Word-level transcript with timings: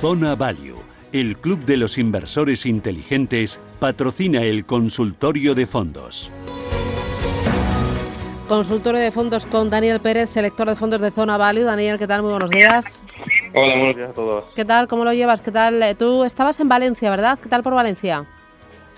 Zona 0.00 0.34
Value, 0.34 0.76
el 1.12 1.38
Club 1.38 1.64
de 1.64 1.78
los 1.78 1.96
Inversores 1.96 2.66
Inteligentes, 2.66 3.58
patrocina 3.78 4.42
el 4.42 4.66
consultorio 4.66 5.54
de 5.54 5.66
fondos. 5.66 6.30
Consultorio 8.46 9.00
de 9.00 9.10
fondos 9.10 9.46
con 9.46 9.70
Daniel 9.70 10.00
Pérez, 10.00 10.30
selector 10.30 10.68
de 10.68 10.76
fondos 10.76 11.00
de 11.00 11.10
Zona 11.10 11.36
Value. 11.36 11.64
Daniel, 11.64 11.98
¿qué 11.98 12.06
tal? 12.06 12.22
Muy 12.22 12.30
buenos 12.32 12.50
días. 12.50 13.02
Hola, 13.54 13.76
buenos 13.76 13.96
días 13.96 14.10
a 14.10 14.12
todos. 14.12 14.44
¿Qué 14.54 14.64
tal? 14.64 14.86
¿Cómo 14.86 15.04
lo 15.04 15.12
llevas? 15.12 15.40
¿Qué 15.40 15.50
tal? 15.50 15.82
Eh, 15.82 15.94
Tú 15.94 16.24
estabas 16.24 16.60
en 16.60 16.68
Valencia, 16.68 17.10
¿verdad? 17.10 17.38
¿Qué 17.42 17.48
tal 17.48 17.62
por 17.62 17.74
Valencia? 17.74 18.24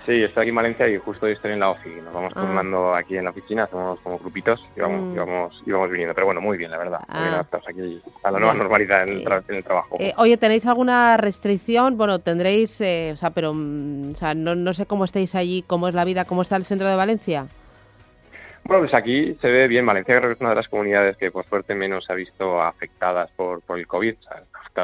Sí, 0.05 0.23
estoy 0.23 0.41
aquí 0.43 0.49
en 0.49 0.55
Valencia 0.55 0.87
y 0.87 0.97
justo 0.97 1.25
hoy 1.25 1.33
estoy 1.33 1.51
en 1.51 1.59
la 1.59 1.69
ofi. 1.69 1.89
Nos 1.89 2.13
vamos 2.13 2.33
Ah. 2.35 2.39
turnando 2.41 2.95
aquí 2.95 3.17
en 3.17 3.25
la 3.25 3.29
oficina, 3.29 3.63
hacemos 3.65 3.99
como 3.99 4.17
grupitos 4.17 4.65
y 4.75 4.79
vamos, 4.79 5.01
Mm. 5.01 5.13
y 5.13 5.17
vamos, 5.19 5.63
y 5.67 5.71
vamos 5.71 5.89
viniendo. 5.91 6.15
Pero 6.15 6.25
bueno, 6.25 6.41
muy 6.41 6.57
bien, 6.57 6.71
la 6.71 6.77
verdad. 6.77 6.99
Muy 7.09 7.19
bien 7.19 7.29
Ah. 7.31 7.33
adaptados 7.35 7.67
aquí 7.67 8.01
a 8.23 8.31
la 8.31 8.39
nueva 8.39 8.53
Bien. 8.53 8.63
normalidad 8.63 9.03
en 9.03 9.09
el, 9.09 9.25
tra- 9.25 9.43
en 9.47 9.55
el 9.55 9.63
trabajo. 9.63 9.97
Eh, 9.99 10.13
oye, 10.17 10.37
¿tenéis 10.37 10.65
alguna 10.65 11.17
restricción? 11.17 11.97
Bueno, 11.97 12.19
tendréis, 12.19 12.79
eh, 12.81 13.11
o 13.13 13.17
sea, 13.17 13.29
pero 13.31 13.53
mm, 13.53 14.11
o 14.11 14.15
sea, 14.15 14.33
no, 14.33 14.55
no 14.55 14.73
sé 14.73 14.85
cómo 14.87 15.03
estáis 15.05 15.35
allí, 15.35 15.63
cómo 15.67 15.87
es 15.87 15.93
la 15.93 16.05
vida, 16.05 16.25
cómo 16.25 16.41
está 16.41 16.55
el 16.55 16.65
centro 16.65 16.87
de 16.87 16.95
Valencia. 16.95 17.45
Bueno, 18.63 18.83
pues 18.83 18.93
aquí 18.93 19.37
se 19.41 19.47
ve 19.49 19.67
bien. 19.67 19.85
Valencia 19.85 20.17
creo 20.17 20.29
que 20.29 20.35
es 20.35 20.41
una 20.41 20.51
de 20.51 20.55
las 20.55 20.67
comunidades 20.67 21.17
que 21.17 21.31
por 21.31 21.45
suerte 21.45 21.75
menos 21.75 22.05
se 22.05 22.13
ha 22.13 22.15
visto 22.15 22.61
afectadas 22.61 23.29
por, 23.35 23.61
por 23.61 23.77
el 23.79 23.85
COVID, 23.87 24.15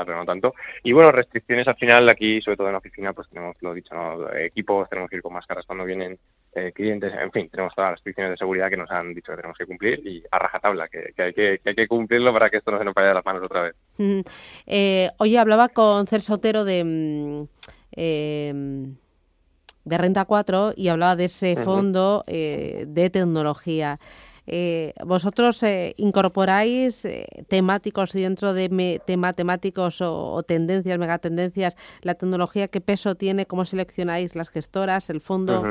pero 0.04 0.18
no 0.18 0.26
tanto. 0.26 0.56
Y 0.84 0.92
bueno, 0.92 1.12
restricciones 1.12 1.68
al 1.68 1.76
final 1.76 2.10
aquí, 2.10 2.42
sobre 2.42 2.58
todo 2.58 2.68
en 2.68 2.74
la 2.74 2.80
oficina, 2.80 3.14
pues 3.14 3.30
tenemos 3.30 3.56
lo 3.62 3.74
dicho, 3.74 3.94
¿no? 3.94 4.34
equipos, 4.34 4.90
tenemos 4.90 5.10
que 5.10 5.18
ir 5.18 5.22
con 5.22 5.34
máscaras 5.34 5.66
cuando 5.66 5.86
vienen 5.86 6.18
eh, 6.54 6.72
clientes, 6.74 7.14
en 7.14 7.32
fin, 7.32 7.50
tenemos 7.50 7.76
todas 7.76 7.92
las 7.92 7.98
restricciones 8.00 8.32
de 8.32 8.38
seguridad 8.38 8.70
que 8.70 8.78
nos 8.78 8.90
han 8.90 9.14
dicho 9.14 9.32
que 9.32 9.38
tenemos 9.38 9.58
que 9.58 9.66
cumplir 9.66 10.02
y 10.08 10.24
a 10.32 10.40
rajatabla, 10.40 10.88
que, 10.88 11.14
que 11.16 11.22
hay, 11.22 11.34
que, 11.34 11.60
que 11.62 11.70
hay 11.70 11.76
que 11.76 11.88
cumplirlo 11.88 12.34
para 12.34 12.50
que 12.50 12.58
esto 12.58 12.72
no 12.72 12.80
se 12.80 12.86
nos 12.86 12.94
vaya 12.94 13.10
de 13.10 13.14
las 13.14 13.26
manos 13.26 13.44
otra 13.44 13.62
vez. 13.62 13.76
Mm, 13.98 14.22
eh, 14.66 15.10
oye, 15.18 15.38
hablaba 15.38 15.70
con 15.70 16.08
Cer 16.08 16.22
Sotero 16.22 16.64
de, 16.64 16.84
mm, 16.84 17.48
eh, 17.92 18.54
de 19.86 19.98
Renta 19.98 20.26
4 20.26 20.74
y 20.76 20.88
hablaba 20.90 21.16
de 21.16 21.26
ese 21.26 21.56
fondo 21.58 22.24
eh, 22.28 22.86
de 22.88 23.10
tecnología. 23.10 24.00
Eh, 24.48 24.94
¿Vosotros 25.06 25.62
eh, 25.64 25.94
incorporáis 25.98 27.04
eh, 27.06 27.26
temáticos 27.48 28.12
dentro 28.14 28.54
de 28.54 28.70
me- 28.70 29.00
tema 29.00 29.34
temáticos 29.34 30.02
o, 30.02 30.34
o 30.34 30.44
tendencias, 30.44 31.00
megatendencias, 31.00 31.76
la 32.02 32.16
tecnología, 32.16 32.68
qué 32.68 32.82
peso 32.82 33.16
tiene, 33.16 33.46
cómo 33.46 33.66
seleccionáis 33.66 34.36
las 34.36 34.50
gestoras, 34.50 35.10
el 35.10 35.22
fondo? 35.22 35.64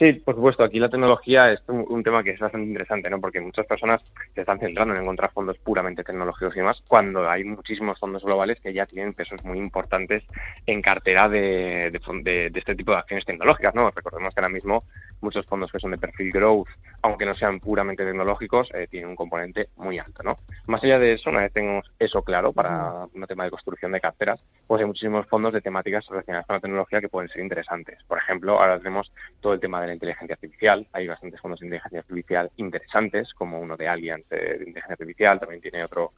Sí, 0.00 0.12
por 0.12 0.36
supuesto, 0.36 0.62
aquí 0.62 0.78
la 0.78 0.88
tecnología 0.88 1.50
es 1.52 1.60
un, 1.66 1.84
un 1.88 2.04
tema 2.04 2.22
que 2.22 2.30
es 2.30 2.38
bastante 2.38 2.68
interesante, 2.68 3.10
¿no? 3.10 3.20
Porque 3.20 3.40
muchas 3.40 3.66
personas 3.66 4.00
se 4.32 4.42
están 4.42 4.60
centrando 4.60 4.94
en 4.94 5.00
encontrar 5.02 5.32
fondos 5.32 5.58
puramente 5.58 6.04
tecnológicos 6.04 6.54
y 6.54 6.60
demás, 6.60 6.80
cuando 6.86 7.28
hay 7.28 7.42
muchísimos 7.42 7.98
fondos 7.98 8.22
globales 8.22 8.60
que 8.60 8.72
ya 8.72 8.86
tienen 8.86 9.12
pesos 9.12 9.42
muy 9.42 9.58
importantes 9.58 10.22
en 10.66 10.82
cartera 10.82 11.28
de, 11.28 11.90
de 11.90 12.00
de- 12.22 12.50
de 12.50 12.58
este 12.60 12.76
tipo 12.76 12.92
de 12.92 12.98
acciones 12.98 13.24
tecnológicas, 13.24 13.74
¿no? 13.74 13.90
Recordemos 13.90 14.32
que 14.32 14.40
ahora 14.40 14.48
mismo 14.52 14.84
muchos 15.20 15.44
fondos 15.46 15.72
que 15.72 15.80
son 15.80 15.90
de 15.90 15.98
perfil 15.98 16.30
growth, 16.30 16.68
aunque 17.02 17.26
no 17.26 17.34
sean 17.34 17.58
puramente 17.58 18.04
tecnológicos, 18.04 18.70
eh, 18.74 18.86
tienen 18.88 19.10
un 19.10 19.16
componente 19.16 19.70
muy 19.76 19.98
alto, 19.98 20.22
¿no? 20.22 20.38
Más 20.68 20.82
allá 20.84 21.00
de 21.00 21.14
eso, 21.14 21.28
una 21.30 21.40
vez 21.40 21.52
tengamos 21.52 21.90
eso 21.98 22.22
claro 22.22 22.52
para 22.52 23.06
un 23.12 23.26
tema 23.26 23.42
de 23.44 23.50
construcción 23.50 23.90
de 23.90 24.00
carteras, 24.00 24.44
pues 24.68 24.80
hay 24.80 24.86
muchísimos 24.86 25.26
fondos 25.26 25.52
de 25.52 25.60
temáticas 25.60 26.06
relacionadas 26.08 26.46
con 26.46 26.54
la 26.54 26.60
tecnología 26.60 27.00
que 27.00 27.08
pueden 27.08 27.28
ser 27.28 27.42
interesantes. 27.42 27.98
Por 28.06 28.18
ejemplo, 28.18 28.60
ahora 28.60 28.78
tenemos 28.78 29.12
todo 29.40 29.54
el 29.54 29.60
tema 29.60 29.80
de 29.80 29.87
la 29.88 29.94
inteligencia 29.94 30.34
artificial. 30.34 30.86
Hay 30.92 31.06
bastantes 31.06 31.40
fondos 31.40 31.60
de 31.60 31.66
inteligencia 31.66 32.00
artificial 32.00 32.50
interesantes, 32.56 33.34
como 33.34 33.60
uno 33.60 33.76
de 33.76 33.88
Allianz 33.88 34.24
eh, 34.30 34.36
de 34.36 34.64
inteligencia 34.64 34.92
artificial, 34.92 35.40
también 35.40 35.60
tiene 35.60 35.84
otro. 35.84 36.12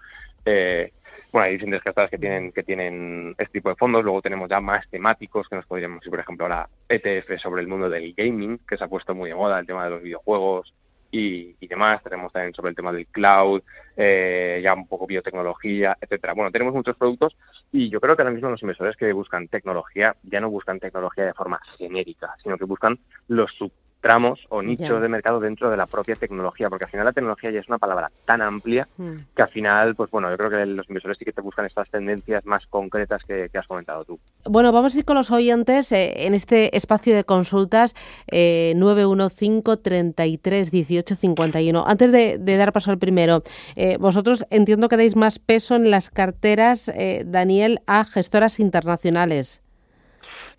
eh, 0.44 0.92
bueno, 1.32 1.46
hay 1.46 1.52
diferentes 1.52 1.82
gestoras 1.82 2.10
que 2.10 2.18
tienen, 2.18 2.52
que 2.52 2.62
tienen 2.62 3.34
este 3.38 3.52
tipo 3.54 3.68
de 3.68 3.76
fondos. 3.76 4.02
Luego 4.02 4.22
tenemos 4.22 4.48
ya 4.48 4.60
más 4.60 4.88
temáticos 4.88 5.48
que 5.48 5.56
nos 5.56 5.66
podríamos 5.66 6.04
ir, 6.04 6.10
por 6.10 6.20
ejemplo, 6.20 6.46
ahora 6.46 6.68
ETF 6.88 7.38
sobre 7.38 7.62
el 7.62 7.68
mundo 7.68 7.88
del 7.88 8.14
gaming, 8.14 8.58
que 8.58 8.76
se 8.76 8.84
ha 8.84 8.88
puesto 8.88 9.14
muy 9.14 9.28
de 9.28 9.36
moda, 9.36 9.60
el 9.60 9.66
tema 9.66 9.84
de 9.84 9.90
los 9.90 10.02
videojuegos 10.02 10.74
y, 11.10 11.56
y 11.58 11.66
demás. 11.66 12.02
Tenemos 12.02 12.32
también 12.32 12.54
sobre 12.54 12.70
el 12.70 12.76
tema 12.76 12.92
del 12.92 13.06
cloud, 13.06 13.62
eh, 13.96 14.60
ya 14.62 14.74
un 14.74 14.86
poco 14.86 15.06
biotecnología, 15.06 15.96
etcétera. 16.00 16.34
Bueno, 16.34 16.50
tenemos 16.50 16.74
muchos 16.74 16.96
productos 16.96 17.36
y 17.72 17.88
yo 17.90 18.00
creo 18.00 18.16
que 18.16 18.22
ahora 18.22 18.34
mismo 18.34 18.50
los 18.50 18.62
inversores 18.62 18.96
que 18.96 19.12
buscan 19.12 19.48
tecnología 19.48 20.16
ya 20.22 20.40
no 20.40 20.50
buscan 20.50 20.80
tecnología 20.80 21.26
de 21.26 21.34
forma 21.34 21.60
genérica, 21.76 22.34
sino 22.42 22.56
que 22.56 22.64
buscan 22.64 22.98
los 23.28 23.52
subtramos 24.00 24.46
o 24.48 24.62
nichos 24.62 25.00
de 25.02 25.08
mercado 25.08 25.40
dentro 25.40 25.70
de 25.70 25.76
la 25.76 25.86
propia 25.86 26.14
tecnología, 26.16 26.70
porque 26.70 26.84
al 26.84 26.90
final 26.90 27.04
la 27.04 27.12
tecnología 27.12 27.50
ya 27.50 27.60
es 27.60 27.68
una 27.68 27.78
palabra 27.78 28.10
tan 28.24 28.40
amplia 28.40 28.88
Mm. 28.96 29.16
que 29.36 29.42
al 29.42 29.48
final, 29.48 29.94
pues 29.94 30.10
bueno, 30.10 30.30
yo 30.30 30.36
creo 30.38 30.50
que 30.50 30.64
los 30.66 30.88
inversores 30.88 31.18
sí 31.18 31.24
que 31.24 31.32
te 31.32 31.40
buscan 31.42 31.66
estas 31.66 31.88
tendencias 31.90 32.44
más 32.46 32.66
concretas 32.66 33.22
que, 33.24 33.48
que 33.50 33.58
has 33.58 33.66
comentado 33.66 34.04
tú. 34.04 34.18
Bueno, 34.44 34.72
vamos 34.72 34.94
a 34.94 34.98
ir 34.98 35.04
con 35.04 35.16
los 35.16 35.30
oyentes 35.30 35.92
eh, 35.92 36.26
en 36.26 36.34
este 36.34 36.76
espacio 36.76 37.14
de 37.14 37.24
consultas 37.24 37.94
eh, 38.30 38.72
915 38.76 39.76
33 39.82 40.70
18 40.70 41.14
51. 41.16 41.84
Antes 41.86 42.12
de, 42.12 42.38
de 42.38 42.56
dar 42.56 42.72
paso 42.72 42.90
al 42.90 42.98
primero, 42.98 43.42
eh, 43.76 43.96
vosotros 43.98 44.44
entiendo 44.50 44.88
que 44.88 44.96
dais 44.96 45.14
más 45.16 45.38
peso 45.38 45.74
en 45.74 45.90
las 45.90 46.10
carteras, 46.10 46.88
eh, 46.88 47.22
Daniel, 47.26 47.80
a 47.86 48.04
gestoras 48.04 48.60
internacionales. 48.60 49.62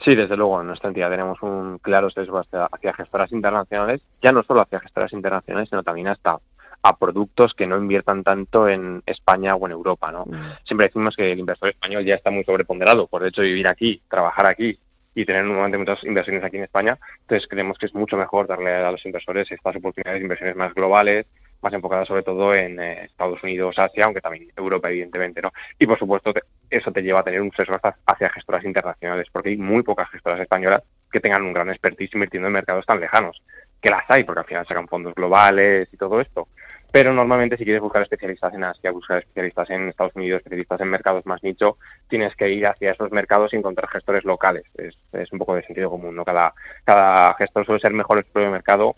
Sí, 0.03 0.15
desde 0.15 0.35
luego, 0.35 0.61
en 0.61 0.67
nuestra 0.67 0.87
entidad 0.89 1.11
tenemos 1.11 1.41
un 1.43 1.77
claro 1.77 2.09
sesgo 2.09 2.39
hacia, 2.39 2.65
hacia 2.65 2.93
gestoras 2.93 3.31
internacionales, 3.31 4.01
ya 4.21 4.31
no 4.31 4.41
solo 4.43 4.61
hacia 4.61 4.79
gestoras 4.79 5.13
internacionales, 5.13 5.69
sino 5.69 5.83
también 5.83 6.07
hasta 6.07 6.39
a 6.83 6.97
productos 6.97 7.53
que 7.53 7.67
no 7.67 7.77
inviertan 7.77 8.23
tanto 8.23 8.67
en 8.67 9.03
España 9.05 9.55
o 9.55 9.65
en 9.67 9.71
Europa, 9.71 10.11
¿no? 10.11 10.25
Siempre 10.63 10.87
decimos 10.87 11.15
que 11.15 11.31
el 11.31 11.39
inversor 11.39 11.69
español 11.69 12.03
ya 12.03 12.15
está 12.15 12.31
muy 12.31 12.43
sobreponderado 12.43 13.05
por 13.05 13.21
el 13.21 13.29
hecho 13.29 13.43
de 13.43 13.49
vivir 13.49 13.67
aquí, 13.67 14.01
trabajar 14.09 14.47
aquí 14.47 14.79
y 15.13 15.25
tener 15.25 15.43
normalmente 15.43 15.77
muchas 15.77 16.03
inversiones 16.03 16.43
aquí 16.43 16.57
en 16.57 16.63
España, 16.63 16.97
entonces 17.21 17.47
creemos 17.47 17.77
que 17.77 17.85
es 17.85 17.93
mucho 17.93 18.17
mejor 18.17 18.47
darle 18.47 18.73
a 18.73 18.91
los 18.91 19.05
inversores 19.05 19.51
estas 19.51 19.75
oportunidades 19.75 20.19
de 20.19 20.23
inversiones 20.23 20.55
más 20.55 20.73
globales, 20.73 21.27
más 21.61 21.73
enfocadas 21.73 22.07
sobre 22.07 22.23
todo 22.23 22.53
en 22.55 22.79
eh, 22.79 23.03
Estados 23.05 23.41
Unidos, 23.43 23.77
Asia, 23.77 24.05
aunque 24.05 24.21
también 24.21 24.51
Europa, 24.55 24.89
evidentemente, 24.89 25.41
¿no? 25.41 25.51
Y 25.77 25.85
por 25.85 25.97
supuesto, 25.99 26.33
te- 26.33 26.43
eso 26.69 26.91
te 26.91 27.01
lleva 27.03 27.19
a 27.19 27.23
tener 27.23 27.41
un 27.41 27.51
sesgo 27.51 27.77
hacia 28.05 28.29
gestoras 28.29 28.63
internacionales, 28.65 29.27
porque 29.31 29.49
hay 29.49 29.57
muy 29.57 29.83
pocas 29.83 30.09
gestoras 30.09 30.39
españolas 30.39 30.83
que 31.11 31.19
tengan 31.19 31.43
un 31.43 31.53
gran 31.53 31.69
expertise 31.69 32.13
invirtiendo 32.13 32.47
en 32.47 32.53
mercados 32.53 32.85
tan 32.85 32.99
lejanos, 32.99 33.43
que 33.81 33.89
las 33.89 34.03
hay, 34.07 34.23
porque 34.23 34.39
al 34.41 34.45
final 34.45 34.65
sacan 34.65 34.87
fondos 34.87 35.13
globales 35.13 35.89
y 35.91 35.97
todo 35.97 36.21
esto. 36.21 36.47
Pero 36.93 37.13
normalmente 37.13 37.57
si 37.57 37.63
quieres 37.63 37.81
buscar 37.81 38.01
especialistas 38.01 38.53
en 38.53 38.63
Asia, 38.63 38.91
buscar 38.91 39.19
especialistas 39.19 39.69
en 39.69 39.87
Estados 39.89 40.15
Unidos, 40.15 40.39
especialistas 40.39 40.81
en 40.81 40.89
mercados 40.89 41.25
más 41.25 41.41
nicho, 41.43 41.77
tienes 42.07 42.35
que 42.35 42.49
ir 42.49 42.65
hacia 42.67 42.91
esos 42.91 43.11
mercados 43.11 43.53
y 43.53 43.57
encontrar 43.57 43.89
gestores 43.89 44.23
locales. 44.25 44.63
Es, 44.77 44.97
es 45.13 45.31
un 45.31 45.39
poco 45.39 45.55
de 45.55 45.63
sentido 45.63 45.89
común, 45.89 46.15
¿no? 46.15 46.25
Cada, 46.25 46.53
cada 46.83 47.33
gestor 47.35 47.65
suele 47.65 47.79
ser 47.81 47.93
mejor 47.93 48.17
en 48.17 48.25
su 48.25 48.31
propio 48.31 48.51
mercado 48.51 48.95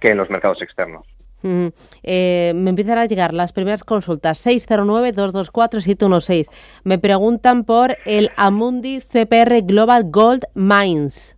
que 0.00 0.10
en 0.10 0.18
los 0.18 0.28
mercados 0.30 0.60
externos. 0.62 1.06
Eh, 1.42 2.52
me 2.54 2.70
empiezan 2.70 2.98
a 2.98 3.06
llegar 3.06 3.32
las 3.34 3.52
primeras 3.52 3.82
consultas 3.84 4.44
609-224-716. 4.46 6.46
Me 6.84 6.98
preguntan 6.98 7.64
por 7.64 7.96
el 8.04 8.30
Amundi 8.36 9.00
CPR 9.00 9.62
Global 9.62 10.04
Gold 10.10 10.44
Mines. 10.54 11.36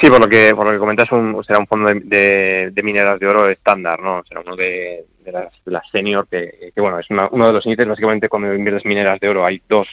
Sí, 0.00 0.08
por 0.08 0.20
lo 0.20 0.28
que 0.28 0.52
por 0.54 0.64
lo 0.66 0.72
que 0.72 0.78
comentas, 0.78 1.10
un, 1.12 1.42
será 1.44 1.58
un 1.58 1.66
fondo 1.66 1.90
de, 2.04 2.70
de, 2.72 2.82
mineras 2.82 3.18
de 3.20 3.26
oro 3.26 3.48
estándar, 3.48 4.00
¿no? 4.00 4.22
Será 4.26 4.40
uno 4.40 4.56
de, 4.56 5.04
de 5.24 5.32
las, 5.32 5.88
senior, 5.90 6.26
que, 6.28 6.72
que 6.74 6.80
bueno, 6.80 6.98
es 6.98 7.10
una- 7.10 7.28
uno 7.30 7.46
de 7.46 7.52
los 7.52 7.64
índices, 7.66 7.88
básicamente 7.88 8.28
cuando 8.28 8.54
inviertes 8.54 8.84
mineras 8.86 9.20
de 9.20 9.28
oro 9.28 9.44
hay 9.44 9.62
dos, 9.68 9.88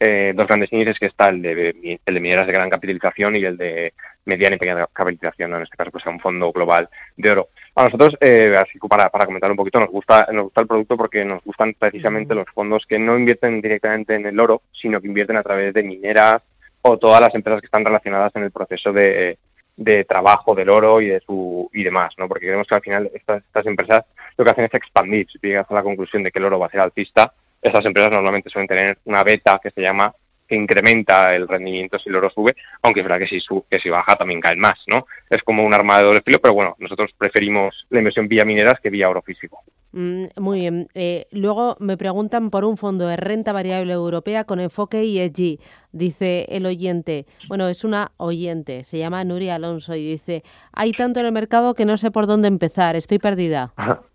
eh, 0.00 0.32
dos 0.34 0.48
grandes 0.48 0.72
índices, 0.72 0.98
que 0.98 1.06
está 1.06 1.28
el 1.28 1.42
de, 1.42 2.00
el 2.04 2.14
de 2.14 2.20
mineras 2.20 2.46
de 2.46 2.52
gran 2.54 2.70
capitalización 2.70 3.36
y 3.36 3.44
el 3.44 3.56
de 3.56 3.92
mediana 4.24 4.56
y 4.56 4.58
pequeña 4.58 4.86
capitalización, 4.92 5.50
¿no? 5.50 5.58
En 5.58 5.64
este 5.64 5.76
caso, 5.76 5.90
pues 5.90 6.02
sea 6.02 6.12
un 6.12 6.20
fondo 6.20 6.50
global 6.52 6.88
de 7.16 7.30
oro. 7.30 7.48
A 7.74 7.84
nosotros, 7.84 8.16
eh, 8.20 8.56
así 8.58 8.78
para, 8.88 9.10
para 9.10 9.26
comentar 9.26 9.50
un 9.50 9.56
poquito, 9.56 9.78
nos 9.78 9.90
gusta, 9.90 10.26
nos 10.32 10.44
gusta 10.44 10.62
el 10.62 10.66
producto 10.66 10.96
porque 10.96 11.24
nos 11.24 11.44
gustan 11.44 11.74
precisamente 11.78 12.34
los 12.34 12.48
fondos 12.54 12.86
que 12.86 12.98
no 12.98 13.18
invierten 13.18 13.60
directamente 13.60 14.14
en 14.14 14.26
el 14.26 14.40
oro, 14.40 14.62
sino 14.72 15.00
que 15.00 15.06
invierten 15.06 15.36
a 15.36 15.42
través 15.42 15.74
de 15.74 15.82
mineras, 15.82 16.42
o 16.82 16.98
todas 16.98 17.20
las 17.20 17.34
empresas 17.34 17.60
que 17.60 17.66
están 17.66 17.84
relacionadas 17.84 18.34
en 18.36 18.44
el 18.44 18.50
proceso 18.50 18.92
de, 18.92 19.38
de 19.76 20.04
trabajo 20.04 20.54
del 20.54 20.70
oro 20.70 21.00
y 21.00 21.08
de 21.08 21.20
su 21.20 21.68
y 21.72 21.82
demás, 21.82 22.14
¿no? 22.18 22.28
Porque 22.28 22.46
creemos 22.46 22.66
que 22.66 22.74
al 22.74 22.80
final 22.80 23.10
estas, 23.12 23.42
estas 23.44 23.66
empresas 23.66 24.04
lo 24.36 24.44
que 24.44 24.50
hacen 24.50 24.64
es 24.64 24.74
expandir. 24.74 25.26
Si 25.30 25.38
llegas 25.42 25.70
a 25.70 25.74
la 25.74 25.82
conclusión 25.82 26.22
de 26.22 26.30
que 26.30 26.38
el 26.38 26.46
oro 26.46 26.58
va 26.58 26.66
a 26.66 26.70
ser 26.70 26.80
alcista, 26.80 27.32
estas 27.60 27.84
empresas 27.84 28.12
normalmente 28.12 28.50
suelen 28.50 28.68
tener 28.68 28.98
una 29.04 29.22
beta 29.22 29.60
que 29.62 29.70
se 29.70 29.80
llama 29.80 30.12
que 30.50 30.56
incrementa 30.56 31.34
el 31.34 31.46
rendimiento 31.46 31.98
si 31.98 32.08
el 32.08 32.16
oro 32.16 32.28
sube, 32.28 32.56
aunque 32.82 33.00
es 33.00 33.04
verdad 33.06 33.20
que 33.20 33.28
si, 33.28 33.38
sube, 33.38 33.62
que 33.70 33.78
si 33.78 33.88
baja 33.88 34.16
también 34.16 34.40
caen 34.40 34.58
más, 34.58 34.82
¿no? 34.88 35.06
Es 35.30 35.44
como 35.44 35.64
un 35.64 35.72
arma 35.72 35.98
de 35.98 36.04
doble 36.04 36.22
filo, 36.22 36.40
pero 36.42 36.54
bueno, 36.54 36.74
nosotros 36.80 37.12
preferimos 37.16 37.86
la 37.88 37.98
inversión 37.98 38.26
vía 38.26 38.44
mineras 38.44 38.80
que 38.80 38.90
vía 38.90 39.08
oro 39.08 39.22
físico. 39.22 39.62
Mm, 39.92 40.24
muy 40.38 40.60
bien. 40.60 40.88
Eh, 40.94 41.26
luego 41.30 41.76
me 41.78 41.96
preguntan 41.96 42.50
por 42.50 42.64
un 42.64 42.76
fondo 42.76 43.06
de 43.06 43.16
renta 43.16 43.52
variable 43.52 43.92
europea 43.92 44.44
con 44.44 44.58
enfoque 44.58 45.02
ESG. 45.02 45.60
Dice 45.92 46.46
el 46.48 46.66
oyente, 46.66 47.26
bueno, 47.48 47.68
es 47.68 47.84
una 47.84 48.10
oyente, 48.16 48.82
se 48.82 48.98
llama 48.98 49.22
Nuria 49.22 49.54
Alonso 49.54 49.94
y 49.94 50.04
dice, 50.04 50.42
hay 50.72 50.92
tanto 50.92 51.20
en 51.20 51.26
el 51.26 51.32
mercado 51.32 51.74
que 51.74 51.84
no 51.84 51.96
sé 51.96 52.10
por 52.10 52.26
dónde 52.26 52.48
empezar, 52.48 52.96
estoy 52.96 53.20
perdida. 53.20 53.72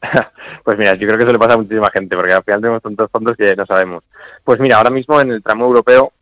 pues 0.64 0.78
mira, 0.78 0.94
yo 0.94 1.06
creo 1.06 1.18
que 1.18 1.24
eso 1.24 1.32
le 1.32 1.38
pasa 1.38 1.54
a 1.54 1.58
muchísima 1.58 1.90
gente, 1.90 2.16
porque 2.16 2.32
al 2.32 2.44
final 2.44 2.60
tenemos 2.60 2.82
tantos 2.82 3.10
fondos 3.10 3.36
que 3.36 3.56
no 3.56 3.66
sabemos. 3.66 4.04
Pues 4.44 4.60
mira, 4.60 4.76
ahora 4.76 4.90
mismo 4.90 5.20
en 5.20 5.32
el 5.32 5.42
tramo 5.42 5.66
europeo, 5.66 6.12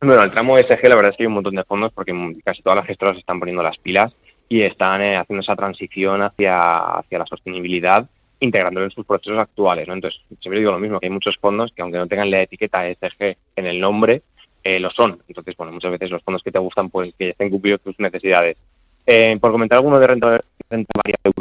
bueno, 0.00 0.22
el 0.22 0.30
tramo 0.30 0.56
SG 0.56 0.88
la 0.88 0.94
verdad 0.94 1.10
es 1.10 1.16
que 1.16 1.24
hay 1.24 1.26
un 1.26 1.34
montón 1.34 1.56
de 1.56 1.64
fondos 1.64 1.92
porque 1.92 2.14
casi 2.44 2.62
todas 2.62 2.76
las 2.76 2.86
gestoras 2.86 3.16
están 3.16 3.40
poniendo 3.40 3.62
las 3.62 3.78
pilas 3.78 4.14
y 4.48 4.62
están 4.62 5.02
eh, 5.02 5.16
haciendo 5.16 5.40
esa 5.40 5.56
transición 5.56 6.22
hacia, 6.22 6.98
hacia 6.98 7.18
la 7.18 7.26
sostenibilidad 7.26 8.06
integrándolo 8.40 8.86
en 8.86 8.92
sus 8.92 9.04
procesos 9.04 9.38
actuales. 9.38 9.88
¿no? 9.88 9.94
Entonces, 9.94 10.20
siempre 10.40 10.60
digo 10.60 10.70
lo 10.70 10.78
mismo, 10.78 11.00
que 11.00 11.06
hay 11.06 11.12
muchos 11.12 11.36
fondos 11.38 11.72
que 11.72 11.82
aunque 11.82 11.98
no 11.98 12.06
tengan 12.06 12.30
la 12.30 12.42
etiqueta 12.42 12.88
ESG 12.88 13.36
en 13.56 13.66
el 13.66 13.80
nombre, 13.80 14.22
eh, 14.62 14.78
lo 14.78 14.90
son. 14.90 15.20
Entonces, 15.26 15.56
bueno, 15.56 15.72
muchas 15.72 15.90
veces 15.90 16.10
los 16.10 16.22
fondos 16.22 16.42
que 16.42 16.52
te 16.52 16.58
gustan, 16.60 16.90
pues 16.90 17.12
que 17.18 17.30
estén 17.30 17.50
cumplidos 17.50 17.80
tus 17.80 17.98
necesidades. 17.98 18.56
Eh, 19.04 19.36
por 19.40 19.50
comentar 19.50 19.78
alguno 19.78 19.98
de 19.98 20.06
renta, 20.06 20.40
renta 20.70 20.90
variable 20.94 21.32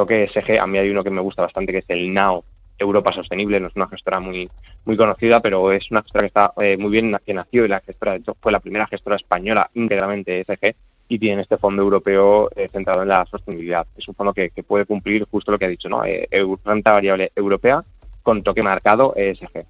toque 0.00 0.24
ESG, 0.24 0.58
a 0.58 0.66
mí 0.66 0.78
hay 0.78 0.90
uno 0.90 1.04
que 1.04 1.10
me 1.10 1.20
gusta 1.20 1.42
bastante, 1.42 1.72
que 1.72 1.78
es 1.78 1.84
el 1.88 2.12
NAO 2.12 2.44
Europa 2.78 3.12
Sostenible, 3.12 3.60
no 3.60 3.68
es 3.68 3.76
una 3.76 3.88
gestora 3.88 4.20
muy 4.20 4.50
muy 4.84 4.96
conocida, 4.96 5.40
pero 5.40 5.70
es 5.72 5.90
una 5.90 6.02
gestora 6.02 6.22
que 6.22 6.28
está 6.28 6.52
eh, 6.60 6.76
muy 6.78 6.90
bien, 6.90 7.16
que 7.24 7.34
nació 7.34 7.64
y 7.64 7.68
la 7.68 7.80
gestora, 7.80 8.12
de 8.12 8.18
hecho, 8.18 8.36
fue 8.40 8.52
la 8.52 8.60
primera 8.60 8.86
gestora 8.86 9.16
española 9.16 9.70
íntegramente 9.74 10.40
ESG 10.40 10.74
y 11.08 11.18
tiene 11.18 11.42
este 11.42 11.58
fondo 11.58 11.82
europeo 11.82 12.48
eh, 12.56 12.68
centrado 12.72 13.02
en 13.02 13.08
la 13.08 13.26
sostenibilidad. 13.26 13.86
Es 13.96 14.08
un 14.08 14.14
fondo 14.14 14.32
que, 14.32 14.50
puede 14.66 14.86
cumplir 14.86 15.26
justo 15.30 15.50
lo 15.50 15.58
que 15.58 15.64
ha 15.64 15.68
dicho, 15.68 15.88
¿no? 15.88 16.04
Eh, 16.04 16.28
renta 16.64 16.92
variable 16.92 17.32
europea 17.34 17.84
con 18.22 18.42
toque 18.42 18.62
marcado 18.62 19.12
ESG. 19.16 19.66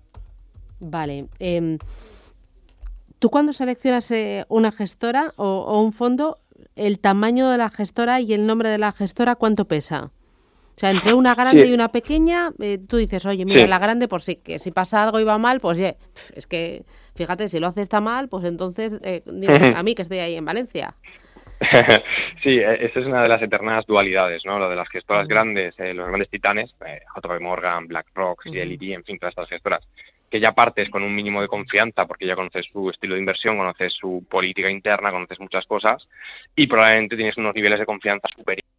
Vale. 0.81 1.27
Em, 1.39 1.79
¿Tú 3.19 3.31
cuando 3.31 3.53
seleccionas 3.53 4.11
eh, 4.11 4.45
una 4.49 4.71
gestora 4.71 5.33
o, 5.37 5.81
un 5.83 5.93
fondo, 5.93 6.39
el 6.77 6.99
tamaño 6.99 7.51
de 7.51 7.59
la 7.59 7.71
gestora 7.71 8.21
y 8.21 8.33
el 8.33 8.47
nombre 8.47 8.69
de 8.69 8.79
la 8.79 8.93
gestora, 8.93 9.35
cuánto 9.35 9.67
pesa? 9.67 10.11
O 10.81 10.83
sea, 10.83 10.93
entre 10.93 11.13
una 11.13 11.35
grande 11.35 11.67
y 11.67 11.75
una 11.75 11.93
pequeña, 11.93 12.53
tú 12.89 12.97
dices, 12.97 13.27
oye, 13.27 13.45
mira, 13.45 13.67
la 13.67 13.79
grande, 13.79 14.09
por 14.09 14.23
si 14.23 14.37
que 14.37 14.59
si 14.59 14.71
pasa 14.71 15.03
algo 15.03 15.21
y 15.21 15.25
va 15.25 15.37
mal, 15.37 15.61
pues 15.61 15.79
es 16.35 16.47
que, 16.47 16.85
fíjate, 17.15 17.51
si 17.51 17.61
lo 17.61 17.67
hace 17.67 17.83
está 17.83 18.01
mal, 18.01 18.31
pues 18.31 18.47
entonces, 18.47 18.95
a 18.95 19.83
mí 19.83 19.95
que 19.95 20.01
estoy 20.01 20.21
ahí 20.21 20.37
en 20.37 20.47
Valencia. 20.47 20.95
sí, 22.43 22.61
e, 22.61 22.87
esa 22.87 23.01
es 23.01 23.07
una 23.07 23.23
de 23.23 23.29
las 23.29 23.43
eternas 23.43 23.85
dualidades, 23.85 24.47
¿no? 24.47 24.59
Lo 24.59 24.71
de 24.71 24.77
las 24.77 24.89
gestoras 24.89 25.29
grandes, 25.29 25.79
eh, 25.79 25.93
los 25.93 26.09
grandes 26.09 26.31
titanes, 26.31 26.75
eh, 26.87 27.01
JP 27.15 27.43
Morgan, 27.43 27.87
BlackRock, 27.87 28.45
CLD, 28.45 28.95
en 28.95 29.05
fin, 29.05 29.19
todas 29.19 29.33
estas 29.33 29.51
gestoras, 29.51 29.87
que 30.31 30.41
ya 30.41 30.53
partes 30.53 30.89
con 30.89 31.03
un 31.03 31.15
mínimo 31.15 31.43
de 31.43 31.49
confianza 31.49 32.07
porque 32.07 32.27
ya 32.27 32.37
conoces 32.37 32.65
su 32.73 32.89
estilo 32.89 33.17
de 33.17 33.21
inversión, 33.21 33.59
conoces 33.59 33.93
su 33.93 34.25
política 34.31 34.71
interna, 34.71 35.11
conoces 35.11 35.41
muchas 35.41 35.67
cosas 35.67 36.09
y 36.57 36.67
probablemente 36.67 37.17
tienes 37.17 37.37
unos 37.37 37.55
niveles 37.55 37.81
de 37.81 37.85
confianza 37.85 38.29
superiores. 38.35 38.70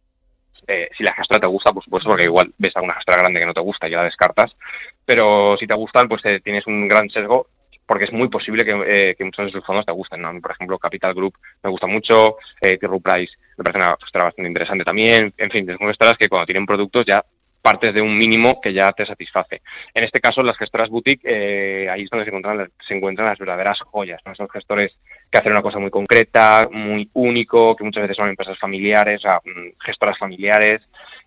Eh, 0.66 0.88
si 0.96 1.02
la 1.02 1.14
gestora 1.14 1.40
te 1.40 1.46
gusta, 1.46 1.72
por 1.72 1.82
supuesto, 1.82 2.08
porque 2.08 2.24
igual 2.24 2.52
ves 2.58 2.76
a 2.76 2.82
una 2.82 2.96
grande 3.04 3.40
que 3.40 3.46
no 3.46 3.54
te 3.54 3.60
gusta 3.60 3.88
y 3.88 3.90
ya 3.90 3.98
la 3.98 4.04
descartas, 4.04 4.56
pero 5.04 5.56
si 5.58 5.66
te 5.66 5.74
gustan, 5.74 6.08
pues 6.08 6.22
tienes 6.42 6.66
un 6.66 6.88
gran 6.88 7.10
sesgo 7.10 7.48
porque 7.86 8.04
es 8.04 8.12
muy 8.12 8.28
posible 8.28 8.64
que, 8.64 8.72
eh, 8.86 9.16
muchos 9.20 9.46
de 9.46 9.52
sus 9.52 9.64
fondos 9.64 9.84
te 9.84 9.92
gusten. 9.92 10.22
¿no? 10.22 10.40
por 10.40 10.52
ejemplo, 10.52 10.78
Capital 10.78 11.14
Group 11.14 11.34
me 11.62 11.70
gusta 11.70 11.86
mucho, 11.86 12.36
eh, 12.60 12.78
T. 12.78 12.88
Price 12.88 13.34
me 13.56 13.64
parece 13.64 13.78
una 13.78 13.96
gestora 14.00 14.24
bastante 14.26 14.48
interesante 14.48 14.84
también. 14.84 15.34
En 15.36 15.50
fin, 15.50 15.66
son 15.66 15.88
gestoras 15.88 16.16
que 16.16 16.28
cuando 16.28 16.46
tienen 16.46 16.64
productos 16.64 17.04
ya 17.04 17.22
partes 17.62 17.94
de 17.94 18.02
un 18.02 18.18
mínimo 18.18 18.60
que 18.60 18.72
ya 18.72 18.92
te 18.92 19.06
satisface. 19.06 19.62
En 19.94 20.04
este 20.04 20.20
caso, 20.20 20.42
las 20.42 20.58
gestoras 20.58 20.90
boutique, 20.90 21.22
eh, 21.24 21.88
ahí 21.88 22.02
es 22.02 22.10
donde 22.10 22.24
se 22.24 22.30
encuentran, 22.30 22.70
se 22.80 22.94
encuentran 22.94 23.28
las 23.28 23.38
verdaderas 23.38 23.80
joyas. 23.80 24.20
Son 24.36 24.48
gestores 24.48 24.98
que 25.30 25.38
hacen 25.38 25.52
una 25.52 25.62
cosa 25.62 25.78
muy 25.78 25.90
concreta, 25.90 26.68
muy 26.70 27.08
único, 27.14 27.74
que 27.74 27.84
muchas 27.84 28.02
veces 28.02 28.16
son 28.16 28.28
empresas 28.28 28.58
familiares, 28.58 29.24
o 29.24 29.40
mm, 29.44 29.80
gestoras 29.80 30.18
familiares. 30.18 30.82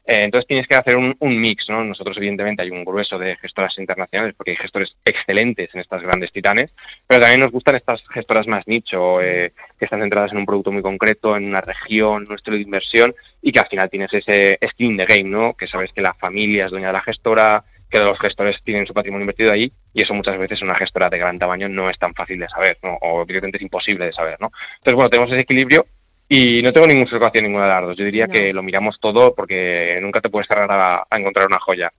Eh, 0.06 0.24
entonces 0.24 0.48
tienes 0.48 0.68
que 0.68 0.76
hacer 0.76 0.96
un, 0.96 1.16
mix, 1.20 1.68
¿no? 1.70 1.84
Nosotros, 1.84 2.18
evidentemente, 2.18 2.62
hay 2.62 2.70
un 2.70 2.86
grueso 2.86 3.18
de 3.18 3.36
gestoras 3.38 3.76
internacionales 3.80 4.36
porque 4.38 4.52
hay 4.52 4.58
gestores 4.58 4.96
excelentes 5.04 5.74
en 5.74 5.82
estas 5.82 6.04
grandes 6.04 6.32
titanes, 6.32 6.72
pero 7.08 7.22
también 7.22 7.42
nos 7.42 7.52
gustan 7.52 7.76
estas 7.76 8.04
gestoras 8.10 8.46
más 8.46 8.68
nicho, 8.68 9.22
eh, 9.22 9.54
que 9.86 9.96
están 9.96 10.02
centradas 10.02 10.32
en 10.32 10.40
un 10.40 10.46
producto 10.46 10.72
muy 10.72 10.82
concreto, 10.82 11.38
en 11.38 11.46
una 11.46 11.62
región, 11.62 12.26
un 12.28 12.36
estilo 12.36 12.58
de 12.58 12.64
inversión 12.64 13.14
y 13.42 13.52
que 13.52 13.60
al 13.60 13.68
final 13.68 13.90
tienes 13.90 14.14
ese 14.14 14.58
skin 14.72 14.98
de 14.98 15.06
game, 15.06 15.30
¿no? 15.30 15.54
Que 15.54 15.68
sabes 15.68 15.92
que 15.94 16.02
la 16.02 16.14
familia 16.16 16.66
es 16.66 16.72
dueña 16.72 16.88
de 16.88 16.94
la 16.94 17.02
gestora, 17.02 17.64
que 17.90 18.00
los 18.00 18.20
gestores 18.20 18.58
tienen 18.64 18.86
su 18.86 18.94
patrimonio 18.94 19.24
invertido 19.24 19.52
ahí 19.52 19.72
y 19.94 20.02
eso 20.02 20.14
muchas 20.14 20.38
veces 20.38 20.62
una 20.62 20.76
gestora 20.76 21.10
de 21.10 21.18
gran 21.18 21.38
tamaño 21.38 21.70
no 21.70 21.90
es 21.90 21.98
tan 21.98 22.14
fácil 22.14 22.40
de 22.40 22.50
saber, 22.50 22.78
¿no? 22.84 22.98
o 23.02 23.26
directamente 23.26 23.58
es 23.58 23.64
imposible 23.64 24.06
de 24.06 24.12
saber. 24.12 24.38
¿no? 24.40 24.52
Entonces, 24.78 24.96
bueno, 24.96 25.10
tenemos 25.10 25.32
ese 25.32 25.42
equilibrio 25.42 25.86
y 26.28 26.62
no 26.64 26.74
tengo 26.74 26.88
ningún 26.88 27.08
sesgo 27.08 27.26
hacia 27.26 27.42
ninguna 27.42 27.64
de 27.64 27.70
las 27.70 27.84
dos. 27.84 27.98
Yo 27.98 28.06
diría 28.06 28.28
que 28.28 28.52
lo 28.54 28.64
miramos 28.64 29.00
todo 29.00 29.36
porque 29.36 30.00
nunca 30.02 30.22
te 30.22 30.30
puedes 30.30 30.48
cerrar 30.48 30.70
a, 30.72 31.18
encontrar 31.18 31.48
una 31.48 31.60
joya. 31.60 31.92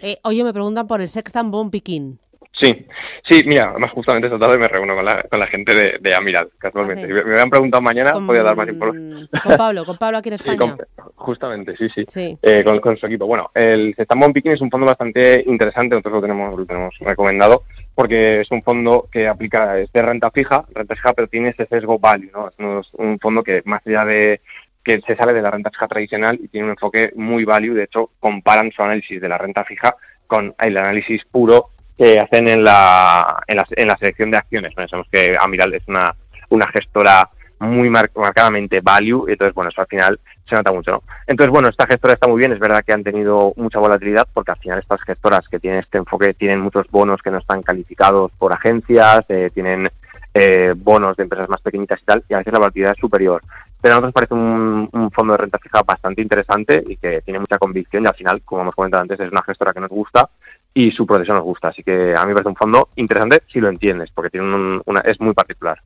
Eh, 0.00 0.18
oye, 0.22 0.44
me 0.44 0.52
preguntan 0.52 0.86
por 0.86 1.00
el 1.00 1.08
Sextant 1.08 1.50
Bomb 1.50 1.70
Pikin. 1.70 2.18
Sí, 2.58 2.86
sí, 3.22 3.42
mira, 3.44 3.68
además 3.70 3.92
justamente 3.92 4.28
esta 4.28 4.38
tarde 4.38 4.56
me 4.56 4.66
reúno 4.66 4.94
con 4.94 5.04
la, 5.04 5.22
con 5.24 5.38
la 5.38 5.46
gente 5.46 5.74
de, 5.74 5.98
de 6.00 6.14
Amiral, 6.14 6.48
casualmente. 6.56 7.04
Ah, 7.04 7.08
me, 7.08 7.24
me 7.24 7.32
habían 7.32 7.50
preguntado 7.50 7.82
mañana, 7.82 8.12
podía 8.26 8.42
dar 8.42 8.56
más 8.56 8.68
información. 8.68 9.28
Con 9.42 9.56
Pablo, 9.58 9.84
con 9.84 9.98
Pablo 9.98 10.18
aquí 10.18 10.30
en 10.30 10.34
España. 10.36 10.76
justamente, 11.16 11.76
sí, 11.76 11.88
sí, 12.08 12.38
eh, 12.40 12.64
con, 12.64 12.96
su 12.96 13.06
equipo. 13.06 13.26
Bueno, 13.26 13.50
el 13.54 13.94
Sestambon 13.94 14.32
Picking 14.32 14.52
es 14.52 14.62
un 14.62 14.70
fondo 14.70 14.86
bastante 14.86 15.44
interesante, 15.46 15.96
nosotros 15.96 16.14
lo 16.14 16.22
tenemos, 16.22 16.56
lo 16.56 16.64
tenemos 16.64 16.94
recomendado, 17.00 17.64
porque 17.94 18.40
es 18.40 18.50
un 18.50 18.62
fondo 18.62 19.06
que 19.12 19.28
aplica, 19.28 19.78
es 19.78 19.92
de 19.92 20.00
renta 20.00 20.30
fija, 20.30 20.64
renta 20.72 20.94
fija, 20.94 21.12
pero 21.12 21.28
tiene 21.28 21.50
ese 21.50 21.66
sesgo 21.66 21.98
value, 21.98 22.30
¿no? 22.32 22.80
Es 22.80 22.88
un 22.94 23.18
fondo 23.18 23.42
que 23.42 23.60
más 23.66 23.86
allá 23.86 24.06
de 24.06 24.40
que 24.82 25.02
se 25.02 25.16
sale 25.16 25.34
de 25.34 25.42
la 25.42 25.50
renta 25.50 25.70
fija 25.70 25.88
tradicional 25.88 26.38
y 26.40 26.48
tiene 26.48 26.66
un 26.66 26.70
enfoque 26.70 27.12
muy 27.16 27.44
value, 27.44 27.74
de 27.74 27.84
hecho 27.84 28.12
comparan 28.18 28.72
su 28.72 28.82
análisis 28.82 29.20
de 29.20 29.28
la 29.28 29.36
renta 29.36 29.64
fija 29.64 29.94
con 30.26 30.54
el 30.58 30.76
análisis 30.76 31.24
puro 31.24 31.70
que 31.96 32.20
hacen 32.20 32.48
en 32.48 32.64
la, 32.64 33.42
en 33.46 33.56
la, 33.56 33.66
en 33.70 33.88
la 33.88 33.96
selección 33.96 34.30
de 34.30 34.38
acciones. 34.38 34.72
Sabemos 34.74 35.08
que 35.10 35.36
Amiral 35.40 35.74
es 35.74 35.82
una, 35.88 36.14
una 36.50 36.66
gestora 36.68 37.30
muy 37.58 37.88
marcadamente 37.88 38.80
value, 38.80 39.26
y 39.28 39.32
entonces, 39.32 39.54
bueno, 39.54 39.70
eso 39.70 39.80
al 39.80 39.86
final 39.86 40.20
se 40.44 40.54
nota 40.54 40.72
mucho, 40.72 40.90
¿no? 40.92 41.02
Entonces, 41.26 41.50
bueno, 41.50 41.68
esta 41.68 41.86
gestora 41.86 42.14
está 42.14 42.28
muy 42.28 42.38
bien, 42.38 42.52
es 42.52 42.58
verdad 42.58 42.84
que 42.84 42.92
han 42.92 43.02
tenido 43.02 43.52
mucha 43.56 43.78
volatilidad, 43.78 44.28
porque 44.32 44.52
al 44.52 44.58
final 44.58 44.78
estas 44.78 45.02
gestoras 45.02 45.48
que 45.48 45.58
tienen 45.58 45.80
este 45.80 45.98
enfoque 45.98 46.34
tienen 46.34 46.60
muchos 46.60 46.86
bonos 46.90 47.22
que 47.22 47.30
no 47.30 47.38
están 47.38 47.62
calificados 47.62 48.30
por 48.38 48.52
agencias, 48.52 49.24
eh, 49.28 49.48
tienen 49.54 49.90
eh, 50.34 50.74
bonos 50.76 51.16
de 51.16 51.22
empresas 51.22 51.48
más 51.48 51.62
pequeñitas 51.62 52.00
y 52.02 52.04
tal, 52.04 52.24
y 52.28 52.34
a 52.34 52.38
veces 52.38 52.52
la 52.52 52.58
volatilidad 52.58 52.92
es 52.92 52.98
superior. 52.98 53.40
Pero 53.80 53.94
a 53.94 54.00
nosotros 54.00 54.14
parece 54.14 54.34
un, 54.34 55.10
fondo 55.14 55.32
de 55.32 55.38
renta 55.38 55.58
fija 55.58 55.82
bastante 55.82 56.20
interesante 56.20 56.82
y 56.86 56.96
que 56.96 57.22
tiene 57.22 57.40
mucha 57.40 57.58
convicción 57.58 58.02
y 58.02 58.06
al 58.06 58.14
final, 58.14 58.42
como 58.42 58.62
hemos 58.62 58.74
comentado 58.74 59.02
antes, 59.02 59.20
es 59.20 59.30
una 59.30 59.42
gestora 59.42 59.72
que 59.72 59.80
nos 59.80 59.90
gusta 59.90 60.28
y 60.76 60.90
su 60.90 61.06
proceso 61.06 61.32
nos 61.32 61.42
gusta. 61.42 61.68
Así 61.68 61.82
que 61.82 62.14
a 62.14 62.20
mí 62.22 62.28
me 62.28 62.34
parece 62.34 62.50
un 62.50 62.54
fondo 62.54 62.90
interesante 62.96 63.42
si 63.50 63.60
lo 63.60 63.70
entiendes, 63.70 64.10
porque 64.14 64.28
tiene 64.28 64.82
una, 64.84 65.00
es 65.00 65.18
muy 65.22 65.32
particular. 65.32 65.80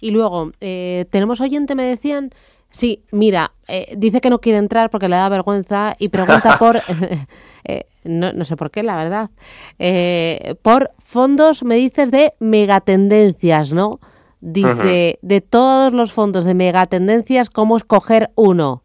Y 0.00 0.12
luego, 0.12 0.52
eh, 0.60 1.06
tenemos 1.10 1.40
oyente, 1.40 1.74
me 1.74 1.82
decían, 1.82 2.30
sí, 2.70 3.02
mira, 3.10 3.50
eh, 3.66 3.92
dice 3.96 4.20
que 4.20 4.30
no 4.30 4.40
quiere 4.40 4.58
entrar 4.58 4.88
porque 4.88 5.08
le 5.08 5.16
da 5.16 5.28
vergüenza 5.28 5.96
y 5.98 6.10
pregunta 6.10 6.58
por, 6.60 6.80
eh, 7.64 7.86
no, 8.04 8.32
no, 8.32 8.44
sé 8.44 8.56
por 8.56 8.70
qué, 8.70 8.84
la 8.84 8.94
verdad, 8.94 9.30
por 10.62 10.92
fondos, 11.02 11.64
me 11.64 11.74
dices, 11.74 12.12
de 12.12 12.34
megatendencias, 12.38 13.72
¿no? 13.72 13.98
Dice, 14.40 15.18
de 15.22 15.40
todos 15.40 15.92
los 15.92 16.12
fondos 16.12 16.44
de 16.44 16.54
megatendencias, 16.54 17.50
¿cómo 17.50 17.76
escoger 17.76 18.30
uno? 18.36 18.84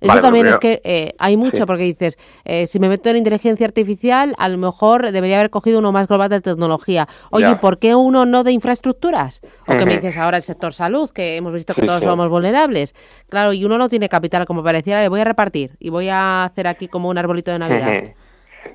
Eso 0.00 0.20
también 0.20 0.46
es 0.46 0.56
que 0.58 0.80
eh, 0.84 1.14
hay 1.18 1.36
mucho, 1.36 1.66
porque 1.66 1.84
dices, 1.84 2.18
eh, 2.44 2.66
si 2.66 2.78
me 2.80 2.88
meto 2.88 3.10
en 3.10 3.16
inteligencia 3.16 3.66
artificial, 3.66 4.34
a 4.38 4.48
lo 4.48 4.56
mejor 4.58 5.10
debería 5.12 5.38
haber 5.38 5.50
cogido 5.50 5.78
uno 5.78 5.92
más 5.92 6.08
global 6.08 6.30
de 6.30 6.40
tecnología. 6.40 7.06
Oye, 7.30 7.56
¿por 7.56 7.78
qué 7.78 7.94
uno 7.94 8.26
no 8.26 8.44
de 8.44 8.52
infraestructuras? 8.52 9.40
O 9.66 9.76
que 9.76 9.84
me 9.84 9.96
dices 9.96 10.16
ahora 10.16 10.38
el 10.38 10.42
sector 10.42 10.72
salud, 10.72 11.10
que 11.10 11.36
hemos 11.36 11.52
visto 11.52 11.74
que 11.74 11.82
todos 11.82 12.02
somos 12.02 12.28
vulnerables. 12.28 12.94
Claro, 13.28 13.52
y 13.52 13.64
uno 13.64 13.78
no 13.78 13.88
tiene 13.88 14.08
capital, 14.08 14.46
como 14.46 14.62
pareciera, 14.62 15.02
le 15.02 15.08
voy 15.08 15.20
a 15.20 15.24
repartir 15.24 15.72
y 15.78 15.90
voy 15.90 16.08
a 16.08 16.44
hacer 16.44 16.66
aquí 16.66 16.88
como 16.88 17.08
un 17.08 17.18
arbolito 17.18 17.50
de 17.50 17.58
Navidad. 17.58 18.14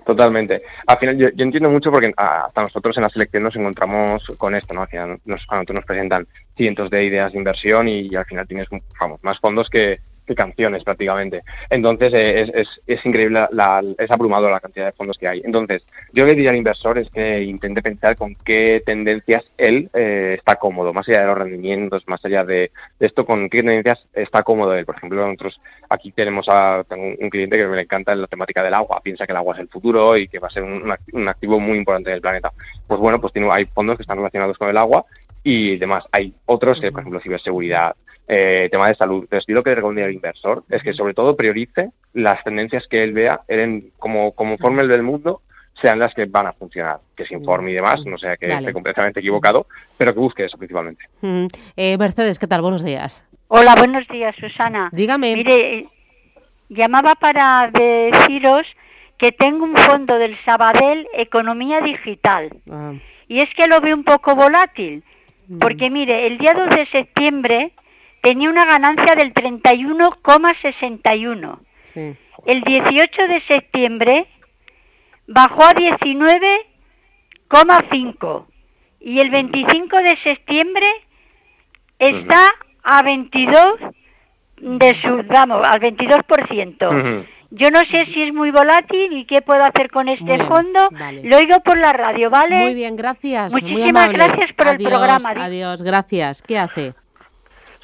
Totalmente. 0.06 0.62
Al 0.86 0.98
final, 0.98 1.18
yo, 1.18 1.30
entiendo 1.44 1.70
mucho 1.70 1.92
porque 1.92 2.14
hasta 2.16 2.62
nosotros 2.62 2.96
en 2.98 3.04
la 3.04 3.10
selección 3.10 3.44
nos 3.44 3.56
encontramos 3.56 4.32
con 4.38 4.54
esto, 4.54 4.74
¿no? 4.74 4.88
nos, 5.26 5.46
cuando 5.46 5.74
nos 5.74 5.86
presentan 5.86 6.28
cientos 6.56 6.90
de 6.90 7.06
ideas 7.06 7.32
de 7.34 7.40
inversión 7.40 7.88
y, 7.88 8.16
al 8.16 8.26
final 8.26 8.48
tienes 8.48 8.68
vamos, 9.00 9.24
más 9.24 9.40
fondos 9.40 9.70
que, 9.70 10.00
que 10.26 10.36
canciones 10.36 10.84
prácticamente. 10.84 11.42
Entonces 11.70 12.14
eh, 12.14 12.42
es, 12.42 12.50
es, 12.54 12.82
es 12.88 13.06
increíble, 13.06 13.48
la, 13.52 13.84
es 13.98 14.12
abrumadora 14.12 14.54
la 14.54 14.60
cantidad 14.60 14.86
de 14.86 14.92
fondos 14.92 15.18
que 15.18 15.28
hay. 15.28 15.42
Entonces 15.44 15.84
yo 16.14 16.26
le 16.26 16.34
diría 16.34 16.50
al 16.50 16.56
inversor 16.58 16.98
es 16.98 17.10
que 17.10 17.44
intente 17.44 17.82
pensar 17.82 18.16
con 18.16 18.36
qué 18.36 18.82
tendencias 18.86 19.46
él 19.58 19.90
eh, 19.94 20.36
está 20.38 20.56
cómodo, 20.56 20.94
más 20.94 21.08
allá 21.08 21.22
de 21.22 21.28
los 21.28 21.38
rendimientos, 21.38 22.08
más 22.08 22.24
allá 22.26 22.44
de, 22.44 22.72
esto, 23.00 23.26
con 23.26 23.50
qué 23.50 23.60
tendencias 23.60 24.06
está 24.14 24.44
cómodo 24.44 24.74
él. 24.74 24.86
Por 24.86 24.96
ejemplo, 24.96 25.26
nosotros 25.26 25.60
aquí 25.90 26.12
tenemos 26.12 26.48
a 26.50 26.84
un 26.90 27.30
cliente 27.30 27.58
que 27.58 27.68
me 27.68 27.82
encanta 27.82 28.16
la 28.16 28.28
temática 28.28 28.64
del 28.64 28.74
agua, 28.74 29.02
piensa 29.04 29.26
que 29.26 29.34
el 29.34 29.38
agua 29.38 29.56
es 29.56 29.62
el 29.62 29.68
futuro 29.68 30.18
y 30.18 30.28
que 30.28 30.40
va 30.40 30.48
a 30.48 30.52
ser 30.52 30.64
un, 30.64 30.94
un 31.14 31.28
activo 31.28 31.60
muy 31.60 31.78
importante 31.78 32.12
del 32.12 32.22
planeta. 32.22 32.52
Pues 32.88 33.00
bueno, 33.00 33.20
pues 33.20 33.34
tiene, 33.34 33.50
hay 33.52 33.66
fondos 33.66 33.98
que 33.98 34.04
están 34.04 34.18
relacionados 34.18 34.58
con 34.58 34.70
el 34.70 34.78
agua 34.78 35.06
y 35.44 35.78
demás. 35.78 36.06
Hay 36.12 36.34
otros 36.46 36.82
que, 36.82 36.92
por 36.92 37.02
ejemplo, 37.02 37.20
ciberseguridad, 37.20 37.96
eh, 38.28 38.70
tema 38.72 38.88
de 38.88 38.96
salud. 38.96 39.24
Entonces, 39.24 39.46
yo 39.48 39.56
lo 39.56 39.64
que 39.64 39.76
recomendaría 39.76 40.08
al 40.08 40.16
inversor 40.16 40.64
es 40.70 40.82
que 40.82 40.94
sobre 40.94 41.14
todo 41.14 41.36
priorice 41.36 41.92
las 42.14 42.44
tendencias 42.44 42.88
que 42.88 43.04
él 43.04 43.14
vea 43.14 43.42
en, 43.48 43.92
como, 43.98 44.32
como 44.32 44.58
forma 44.58 44.82
el 44.82 44.88
del 44.88 45.04
mundo 45.04 45.42
sean 45.82 46.00
las 46.00 46.14
que 46.14 46.26
van 46.26 46.48
a 46.48 46.54
funcionar, 46.54 47.00
que 47.16 47.26
se 47.26 47.34
informe 47.34 47.72
y 47.72 47.74
demás, 47.74 48.06
no 48.06 48.18
sea 48.18 48.38
que 48.38 48.52
esté 48.52 48.72
completamente 48.72 49.20
equivocado, 49.20 49.68
pero 49.98 50.14
que 50.14 50.20
busque 50.20 50.46
eso 50.46 50.58
principalmente. 50.58 51.04
Eh, 51.76 51.98
Mercedes, 51.98 52.40
¿qué 52.40 52.48
tal? 52.48 52.62
Buenos 52.62 52.84
días. 52.84 53.24
Hola, 53.50 53.76
buenos 53.76 54.08
días, 54.08 54.36
Susana. 54.38 54.90
Dígame. 54.94 55.36
Mire, 55.36 55.90
llamaba 56.70 57.16
para 57.16 57.70
deciros 57.72 58.66
que 59.18 59.32
tengo 59.32 59.66
un 59.66 59.76
fondo 59.76 60.18
del 60.18 60.38
Sabadell 60.46 61.08
Economía 61.14 61.82
Digital. 61.82 62.50
Ah. 62.70 62.94
Y 63.28 63.40
es 63.40 63.54
que 63.54 63.68
lo 63.68 63.82
veo 63.82 63.96
un 63.96 64.04
poco 64.04 64.36
volátil, 64.36 65.04
mm. 65.48 65.60
porque 65.60 65.90
mire, 65.90 66.28
el 66.28 66.38
día 66.38 66.54
2 66.54 66.70
de 66.70 66.86
septiembre 66.88 67.74
tenía 68.26 68.50
una 68.50 68.66
ganancia 68.66 69.16
del 69.16 69.34
31,61. 69.36 71.60
El 72.48 72.64
18 72.64 73.28
de 73.28 73.42
septiembre 73.42 74.26
bajó 75.28 75.64
a 75.64 75.76
19,5 75.76 78.46
y 79.00 79.20
el 79.20 79.30
25 79.30 79.98
de 79.98 80.18
septiembre 80.24 80.88
está 82.00 82.50
a 82.82 83.04
22 83.04 83.76
de 84.58 85.00
su, 85.02 85.22
vamos, 85.28 85.64
al 85.64 85.80
22%. 85.80 87.28
Yo 87.52 87.70
no 87.70 87.82
sé 87.82 88.08
si 88.08 88.24
es 88.24 88.34
muy 88.34 88.50
volátil 88.50 89.14
y 89.14 89.26
qué 89.26 89.44
puedo 89.44 89.64
hacer 89.64 89.92
con 89.92 90.10
este 90.10 90.44
fondo. 90.46 90.90
Lo 91.24 91.38
oigo 91.38 91.60
por 91.60 91.78
la 91.78 91.94
radio, 91.94 92.32
¿vale? 92.32 92.58
Muy 92.58 92.74
bien, 92.74 92.96
gracias. 92.96 93.52
Muchísimas 93.52 94.12
gracias 94.12 94.52
por 94.54 94.70
el 94.70 94.78
programa. 94.78 95.30
Adiós, 95.30 95.84
gracias. 95.84 96.42
¿Qué 96.42 96.58
hace? 96.58 96.96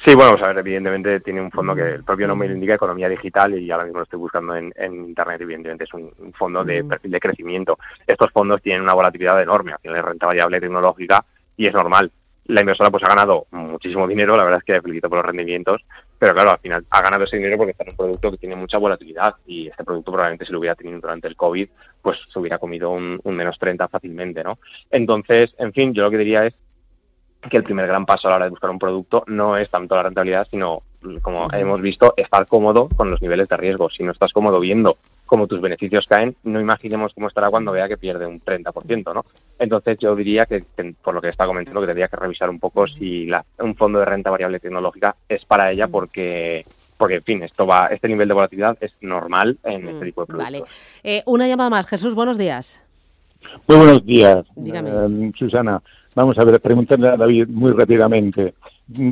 Sí, 0.04 0.16
bueno, 0.16 0.32
a 0.32 0.46
ver, 0.48 0.58
evidentemente 0.58 1.20
tiene 1.20 1.40
un 1.40 1.52
fondo 1.52 1.76
que 1.76 1.82
el 1.82 2.02
propio 2.02 2.26
nombre 2.26 2.48
indica 2.48 2.74
economía 2.74 3.08
digital 3.08 3.56
y 3.56 3.70
ahora 3.70 3.84
mismo 3.84 4.00
lo 4.00 4.02
estoy 4.02 4.18
buscando 4.18 4.56
en, 4.56 4.72
internet, 4.76 5.40
evidentemente 5.40 5.84
es 5.84 5.94
un, 5.94 6.12
fondo 6.34 6.64
de 6.64 6.82
mm. 6.82 6.88
perfil 6.88 7.10
de 7.12 7.20
crecimiento. 7.20 7.78
Estos 8.04 8.32
fondos 8.32 8.60
tienen 8.60 8.82
una 8.82 8.94
volatilidad 8.94 9.40
enorme, 9.40 9.74
tienen 9.80 10.02
renta 10.02 10.26
variable 10.26 10.60
tecnológica 10.60 11.24
y 11.56 11.68
es 11.68 11.72
normal. 11.72 12.10
La 12.46 12.62
inversora 12.62 12.90
pues 12.90 13.04
ha 13.04 13.08
ganado 13.10 13.46
muchísimo 13.52 14.08
dinero, 14.08 14.36
la 14.36 14.42
verdad 14.42 14.58
es 14.58 14.64
que 14.64 14.82
felicito 14.82 15.08
por 15.08 15.18
los 15.18 15.26
rendimientos, 15.26 15.84
pero 16.18 16.34
claro, 16.34 16.50
al 16.50 16.58
final 16.58 16.84
ha 16.90 17.00
ganado 17.00 17.22
ese 17.22 17.36
dinero 17.36 17.56
porque 17.56 17.70
está 17.70 17.84
en 17.84 17.90
un 17.90 17.96
producto 17.96 18.32
que 18.32 18.38
tiene 18.38 18.56
mucha 18.56 18.78
volatilidad 18.78 19.36
y 19.46 19.68
este 19.68 19.84
producto 19.84 20.10
probablemente 20.10 20.46
si 20.46 20.52
lo 20.52 20.58
hubiera 20.58 20.74
tenido 20.74 20.98
durante 20.98 21.28
el 21.28 21.36
COVID, 21.36 21.68
pues 22.02 22.18
se 22.28 22.38
hubiera 22.40 22.58
comido 22.58 22.90
un, 22.90 23.20
un 23.22 23.36
menos 23.36 23.56
30 23.56 23.86
fácilmente, 23.86 24.42
¿no? 24.42 24.58
Entonces, 24.90 25.54
en 25.58 25.72
fin, 25.72 25.94
yo 25.94 26.02
lo 26.02 26.10
que 26.10 26.18
diría 26.18 26.44
es 26.44 26.54
que 27.48 27.56
el 27.56 27.64
primer 27.64 27.86
gran 27.86 28.06
paso 28.06 28.28
a 28.28 28.30
la 28.30 28.36
hora 28.36 28.44
de 28.46 28.50
buscar 28.50 28.70
un 28.70 28.78
producto 28.78 29.24
no 29.26 29.56
es 29.56 29.68
tanto 29.68 29.94
la 29.94 30.04
rentabilidad, 30.04 30.46
sino, 30.50 30.82
como 31.22 31.48
hemos 31.52 31.80
visto, 31.80 32.14
estar 32.16 32.46
cómodo 32.46 32.88
con 32.88 33.10
los 33.10 33.20
niveles 33.20 33.48
de 33.48 33.56
riesgo. 33.56 33.90
Si 33.90 34.02
no 34.02 34.12
estás 34.12 34.32
cómodo 34.32 34.60
viendo 34.60 34.96
cómo 35.26 35.46
tus 35.46 35.60
beneficios 35.60 36.06
caen, 36.06 36.36
no 36.44 36.60
imaginemos 36.60 37.14
cómo 37.14 37.28
estará 37.28 37.50
cuando 37.50 37.72
vea 37.72 37.88
que 37.88 37.96
pierde 37.96 38.26
un 38.26 38.40
30%, 38.40 39.14
¿no? 39.14 39.24
Entonces 39.58 39.98
yo 39.98 40.14
diría 40.14 40.46
que, 40.46 40.64
por 41.02 41.14
lo 41.14 41.20
que 41.20 41.30
está 41.30 41.46
comentando, 41.46 41.80
que 41.80 41.86
tendría 41.86 42.08
que 42.08 42.16
revisar 42.16 42.50
un 42.50 42.60
poco 42.60 42.86
si 42.86 43.28
un 43.58 43.74
fondo 43.74 43.98
de 43.98 44.04
renta 44.04 44.30
variable 44.30 44.60
tecnológica 44.60 45.16
es 45.28 45.44
para 45.44 45.70
ella 45.70 45.88
porque 45.88 46.64
porque 46.98 47.16
en 47.16 47.24
fin, 47.24 47.42
esto 47.42 47.66
va, 47.66 47.86
este 47.86 48.06
nivel 48.06 48.28
de 48.28 48.34
volatilidad 48.34 48.78
es 48.80 48.94
normal 49.00 49.58
en 49.64 49.88
este 49.88 50.04
tipo 50.04 50.20
de 50.20 50.26
productos. 50.28 50.52
Vale. 50.52 50.64
Eh, 51.02 51.22
una 51.26 51.48
llamada 51.48 51.68
más, 51.68 51.86
Jesús, 51.88 52.14
buenos 52.14 52.38
días. 52.38 52.80
Muy 53.66 53.76
buenos 53.76 54.06
días, 54.06 54.44
eh, 54.64 55.32
Susana. 55.34 55.82
Vamos 56.14 56.38
a 56.38 56.44
ver, 56.44 56.60
preguntarle 56.60 57.08
a 57.08 57.16
David 57.16 57.48
muy 57.48 57.72
rápidamente. 57.72 58.54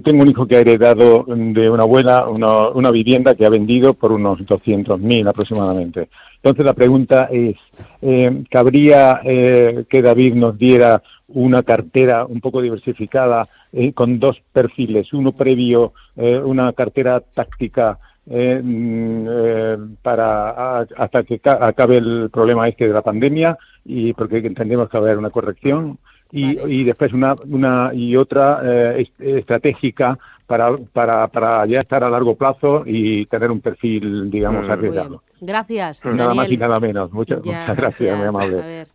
Tengo 0.05 0.23
un 0.23 0.29
hijo 0.29 0.47
que 0.47 0.57
ha 0.57 0.61
heredado 0.61 1.25
de 1.27 1.71
una 1.71 1.85
abuela 1.85 2.27
una, 2.29 2.91
vivienda 2.91 3.35
que 3.35 3.47
ha 3.47 3.51
vendido 3.51 3.95
por 3.95 4.13
unos 4.13 4.41
200.000 4.41 5.27
aproximadamente. 5.27 6.11
Entonces 6.37 6.65
la 6.65 6.75
pregunta 6.75 7.29
es, 7.33 7.57
eh, 8.03 8.45
¿cabría 8.51 9.23
eh, 9.25 9.85
que 9.89 10.03
David 10.03 10.35
nos 10.35 10.59
diera 10.59 11.03
una 11.29 11.63
cartera 11.63 12.27
un 12.27 12.41
poco 12.41 12.61
diversificada 12.61 13.49
eh, 13.73 13.95
con 13.95 14.21
dos 14.21 14.43
perfiles? 14.53 15.11
Uno 15.15 15.33
previo, 15.33 15.95
una 16.17 16.75
cartera 16.75 17.21
táctica 17.21 17.99
mm, 18.27 19.95
para 20.03 20.81
hasta 20.81 21.23
que 21.23 21.41
acabe 21.43 21.97
el 21.97 22.29
problema 22.31 22.69
este 22.69 22.89
de 22.89 22.93
la 22.93 23.01
pandemia 23.01 23.57
y 23.87 24.13
porque 24.13 24.39
entendemos 24.39 24.91
que 24.91 24.99
va 24.99 25.05
a 25.05 25.07
haber 25.07 25.19
una 25.19 25.31
corrección 25.31 25.99
y, 26.33 26.59
y 26.81 26.85
después 26.85 27.13
una, 27.13 27.35
una 27.47 27.91
y 27.93 28.17
otra 28.17 28.61
eh, 28.63 29.07
estratégica 29.19 30.19
para, 30.47 30.77
para, 30.77 31.29
para 31.29 31.67
ya 31.67 31.81
estar 31.81 32.03
a 32.03 32.11
largo 32.11 32.35
plazo 32.35 32.83
y 32.87 33.27
tener 33.27 33.51
un 33.51 33.61
perfil, 33.61 34.31
digamos, 34.31 34.67
mm. 34.67 34.71
arriesgado. 34.71 35.23
Gracias. 35.41 36.05
Nada 36.05 36.35
más 36.35 36.51
y 36.51 36.57
nada 36.57 36.79
menos. 36.79 37.13
Muchas, 37.13 37.43
gracias, 37.43 38.19
muy 38.19 38.27
amable. 38.27 38.87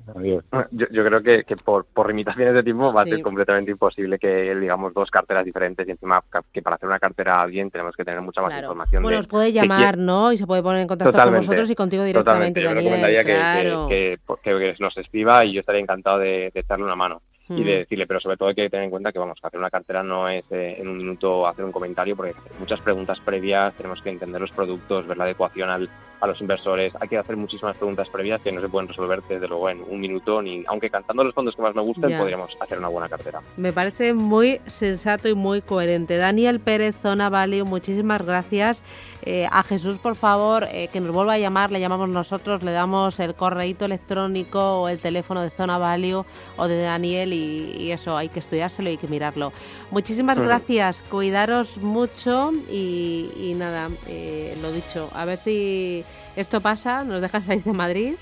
Yo, 0.72 0.88
yo, 0.92 1.06
creo 1.06 1.22
que, 1.24 1.44
que 1.44 1.56
por, 1.56 1.86
por, 1.86 2.08
limitaciones 2.08 2.54
de 2.54 2.64
tiempo 2.64 2.94
va 2.94 3.02
a 3.02 3.06
ser 3.06 3.22
completamente 3.22 3.72
imposible 3.72 4.20
que, 4.20 4.56
digamos, 4.56 4.94
dos 4.94 5.10
carteras 5.10 5.44
diferentes 5.44 5.88
y 5.88 5.92
encima 5.92 6.24
que 6.52 6.62
para 6.62 6.76
hacer 6.76 6.88
una 6.88 7.00
cartera 7.00 7.46
bien 7.46 7.72
tenemos 7.72 7.96
que 7.96 8.06
tener 8.06 8.22
mucha 8.22 8.42
más 8.42 8.58
información. 8.58 9.04
Bueno, 9.04 9.20
os 9.20 9.28
puede 9.28 9.52
llamar, 9.52 9.98
¿no? 9.98 10.32
Y 10.32 10.38
se 10.38 10.46
puede 10.46 10.62
poner 10.62 10.82
en 10.82 10.88
contacto 10.88 11.18
con 11.18 11.36
vosotros 11.36 11.70
y 11.70 11.76
contigo 11.76 12.04
directamente, 12.04 12.62
Yo 12.62 12.74
recomendaría 12.74 13.24
que, 13.24 14.20
que, 14.44 14.76
nos 14.80 14.98
escriba 14.98 15.46
y 15.46 15.54
yo 15.54 15.60
estaría 15.62 15.82
encantado 15.82 16.20
de 16.20 16.52
echarle 16.54 16.86
una 16.86 16.96
mano 16.96 17.22
y 17.50 17.64
de 17.64 17.78
decirle, 17.80 18.08
pero 18.08 18.20
sobre 18.20 18.38
todo 18.38 18.50
hay 18.50 18.56
que 18.56 18.70
tener 18.70 18.86
en 18.86 18.90
cuenta 18.90 19.12
que 19.12 19.20
vamos, 19.20 19.38
a 19.42 19.48
hacer 19.48 19.60
una 19.60 19.70
cartera 19.70 20.02
no 20.02 20.28
es 20.28 20.44
eh, 20.50 20.78
en 20.80 20.88
un 20.88 20.98
minuto 20.98 21.48
hacer 21.48 21.64
un 21.64 21.72
comentario 21.72 22.16
porque 22.16 22.34
hay 22.34 22.60
muchas 22.60 22.82
preguntas 22.82 23.20
previas, 23.20 23.74
tenemos 23.76 24.02
que 24.02 24.10
entender 24.10 24.42
los 24.42 24.52
productos, 24.52 25.06
ver 25.06 25.18
la 25.18 25.26
adecuación 25.26 25.70
al, 25.70 25.90
a 26.26 26.28
los 26.28 26.42
inversores, 26.42 26.94
hay 27.00 27.08
que 27.08 27.18
hacer 27.18 27.38
muchísimas 27.38 27.78
preguntas 27.78 28.10
previas 28.10 28.42
que 28.42 28.52
no 28.52 28.60
se 28.60 28.68
pueden 28.68 28.88
resolver 28.88 29.22
desde 29.28 29.48
luego 29.48 29.70
en 29.70 29.82
un 29.88 30.00
minuto, 30.00 30.42
ni 30.42 30.64
aunque 30.68 30.90
cantando 30.90 31.24
los 31.24 31.34
fondos 31.34 31.56
que 31.56 31.62
más 31.62 31.76
me 31.76 31.82
gusten 31.82 32.18
podríamos 32.18 32.58
hacer 32.60 32.80
una 32.80 32.90
buena 32.90 33.08
cartera. 33.08 33.42
Me 33.58 33.72
parece 33.72 34.14
muy 34.14 34.60
sensato 34.66 35.30
y 35.30 35.36
muy 35.36 35.62
coherente. 35.62 36.18
Daniel 36.18 36.60
Pérez, 36.60 36.96
Zona 37.02 37.30
Value, 37.30 37.64
muchísimas 37.64 38.26
gracias. 38.26 38.84
Eh, 39.28 39.48
a 39.52 39.64
Jesús, 39.64 39.98
por 39.98 40.16
favor, 40.16 40.68
eh, 40.70 40.88
que 40.94 41.02
nos 41.02 41.12
vuelva 41.12 41.34
a 41.34 41.40
llamar, 41.40 41.72
le 41.72 41.80
llamamos 41.80 42.10
nosotros, 42.10 42.62
le 42.62 42.72
damos 42.72 43.20
el 43.20 43.34
correíto 43.34 43.86
electrónico 43.86 44.82
o 44.82 44.88
el 44.88 45.00
teléfono 45.00 45.42
de 45.42 45.50
Zona 45.50 45.80
Value 45.80 46.24
o 46.58 46.68
de 46.68 46.80
Daniel 46.84 47.34
y, 47.34 47.92
eso, 47.92 48.16
hay 48.16 48.30
que 48.30 48.40
estudiárselo 48.40 48.90
y 48.90 48.94
hay 48.94 48.98
que 48.98 49.08
mirarlo. 49.08 49.52
Muchísimas 49.90 50.40
gracias, 50.40 51.02
cuidaros 51.02 51.78
mucho 51.78 52.52
y, 52.70 53.54
nada, 53.58 53.90
eh, 54.08 54.56
lo 54.62 54.72
dicho, 54.72 55.10
a 55.14 55.26
ver 55.26 55.40
si 55.40 56.04
esto 56.36 56.62
pasa, 56.62 57.04
nos 57.04 57.22
dejas 57.22 57.46
salir 57.46 57.64
de 57.64 57.74
Madrid 57.74 58.14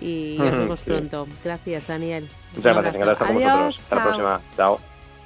y 0.00 0.36
nos 0.38 0.56
vemos 0.56 0.80
pronto. 0.80 1.28
Gracias, 1.44 1.86
Daniel. 1.86 2.28
Muchas 2.56 2.76
gracias, 2.76 3.06
gracias 3.06 3.34
vosotros. 3.34 3.78
Hasta 3.78 3.96
la 3.96 4.02
próxima. 4.02 4.40
Chao. 4.56 4.80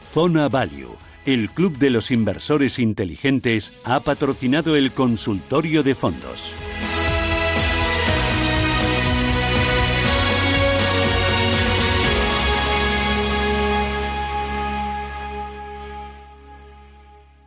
Zona 0.05 0.49
Value 0.49 0.97
el 1.25 1.51
Club 1.51 1.79
de 1.79 1.91
los 1.91 2.11
Inversores 2.11 2.79
Inteligentes 2.81 3.73
ha 3.85 4.01
patrocinado 4.01 4.75
el 4.75 4.91
consultorio 4.93 5.83
de 5.83 5.95
fondos. 5.95 6.53